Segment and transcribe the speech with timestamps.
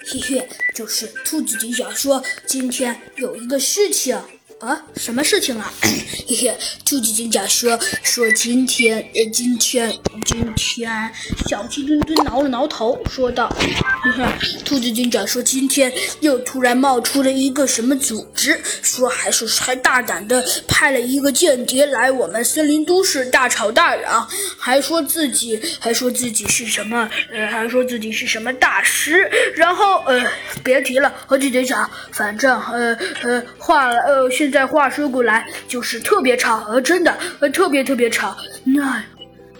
[0.00, 4.18] 嘿嘿，就是兔子警长说今天有一个事情。
[4.64, 5.70] 啊，什么事情啊？
[6.26, 9.94] 嘿嘿，兔子警长说说今天，呃，今天，
[10.24, 11.12] 今天，
[11.46, 14.24] 小鸡墩墩挠了挠头，说道：“嘿嘿，
[14.64, 24.26] 兔子警长说今天又突然冒出了一个什么组织，说还是还大胆的派了一个间谍来我们森林都市大吵大嚷，
[24.58, 30.24] 还说自己还说自己是什么，呃，还说自己是什么大师，然后呃，
[30.64, 38.36] 别提了，猴子警长，反正呃呃，话，呃，现。”在话说过来，就是特别吵，呃，真的，呃，特别特别吵。
[38.62, 39.02] 那，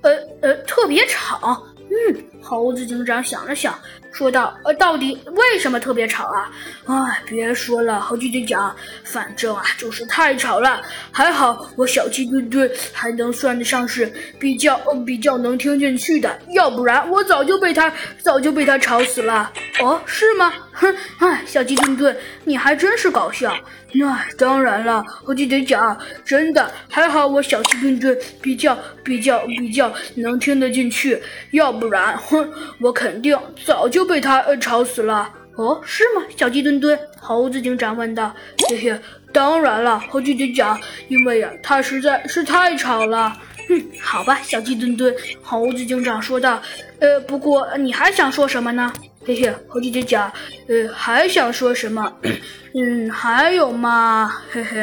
[0.00, 1.62] 呃呃，特别吵。
[1.90, 3.78] 嗯，猴子警长想了想，
[4.10, 6.50] 说道：“呃，到底为什么特别吵啊？
[6.86, 10.80] 哎，别说了，猴子警长，反正啊，就是太吵了。
[11.12, 17.92] 还好我小鸡墩墩还能算得上是比较比较能听进去的，要不然我早就被他
[18.22, 19.52] 早就被他吵死了。
[19.80, 20.52] 哦，是吗？
[20.72, 23.56] 哼，哎，小鸡墩墩，你还真是搞笑。”
[23.94, 31.20] 那当然了，我记得讲，真的还好，我小鸡墩墩比较比较比较能听得进去，
[31.52, 32.46] 要不然，哼，
[32.80, 35.30] 我肯定早就被他呃吵死了。
[35.56, 36.22] 哦，是吗？
[36.36, 38.34] 小鸡墩墩，猴子警长问道。
[38.68, 39.00] 嘿嘿，
[39.32, 43.32] 当然了，猴子警长，因为呀，他实在是太吵了。
[43.70, 46.60] 嗯，好吧，小鸡墩墩，猴子警长说道。
[47.00, 48.92] 呃，不过你还想说什么呢？
[49.28, 50.32] 嘿嘿，猴姐姐讲，
[50.68, 52.10] 呃，还想说什么？
[52.74, 54.82] 嗯，还有吗，嘿嘿。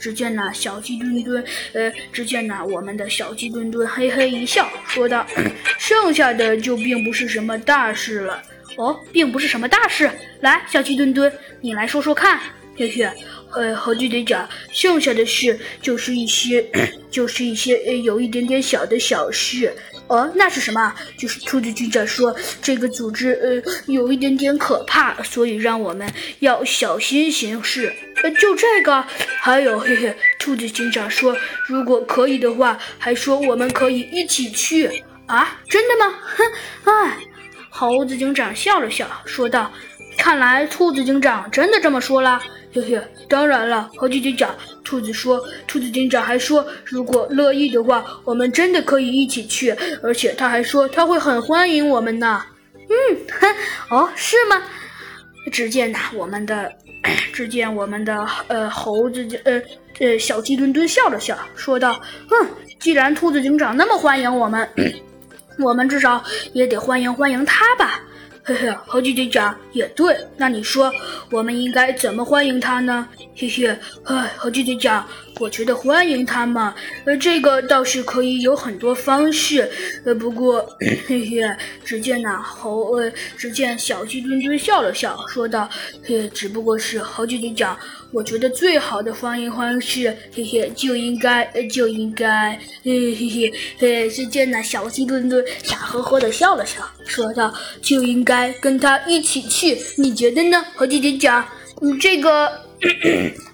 [0.00, 5.24] 只见那小鸡墩墩，呃，只见那我们的小鸡墩墩嘿嘿一笑，说道
[5.78, 8.42] ：“剩下的就并不是什么大事了。”
[8.76, 10.10] 哦，并不是什么大事。
[10.40, 12.40] 来，小鸡墩墩，你来说说看。
[12.76, 13.08] 嘿嘿，
[13.52, 16.68] 呃，猴子警长，剩下的事就是一些，
[17.08, 19.72] 就是一些呃，有一点点小的小事。
[20.08, 20.92] 哦，那是什么？
[21.16, 27.94] 就是兔子警长说这个组织呃有一点点可怕，所以让我们要小心行事。
[28.22, 29.04] 呃，就这个，
[29.40, 31.36] 还有嘿嘿，兔子警长说
[31.68, 35.60] 如果可以的话，还说我们可以一起去啊？
[35.70, 36.12] 真的吗？
[36.22, 36.44] 哼，
[36.92, 37.18] 哎，
[37.70, 39.72] 猴子警长笑了笑，说道
[40.18, 42.42] ：“看来兔子警长真的这么说了。”
[42.74, 44.52] 嘿嘿，当然了，猴子警长。
[44.82, 49.70] 兔子说：“兔子警长还说，如果乐意的话，我们真的可以一起去。
[50.02, 52.42] 而且他还说他会很欢迎我们呢。”
[52.90, 54.60] 嗯，哼，哦，是吗？
[55.52, 56.70] 只见呐，我们的，
[57.32, 59.62] 只见我们的呃猴子呃
[60.00, 62.48] 呃小鸡墩墩笑了笑，说道：“嗯，
[62.80, 64.68] 既然兔子警长那么欢迎我们，
[65.62, 68.00] 我们至少也得欢迎欢迎他吧。”
[68.46, 70.14] 嘿嘿，猴子警长也对。
[70.36, 70.92] 那你说，
[71.30, 73.08] 我们应该怎么欢迎他呢？
[73.34, 73.66] 嘿嘿，
[74.04, 75.08] 哎，猴子警长，
[75.40, 76.74] 我觉得欢迎他嘛，
[77.06, 79.70] 呃，这个倒是可以有很多方式。
[80.04, 80.60] 呃，不过，
[81.08, 81.56] 嘿嘿，
[81.86, 85.66] 只见那猴，呃，只见小鸡墩墩笑了笑，说道
[86.04, 87.74] ：“嘿，只不过是猴子警长。”
[88.12, 92.52] 我觉得最好的欢迎方式，嘿嘿，就应该，就应该，
[92.84, 97.52] 嘿嘿嘿，嘿，只见那小鸡墩墩傻呵呵的笑了笑，说道
[97.82, 101.46] ：“就应该跟他一起去，你觉得呢？”和姐姐讲，
[101.80, 102.50] 你这个，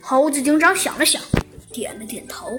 [0.00, 1.20] 猴子警长想了想，
[1.72, 2.58] 点了点头。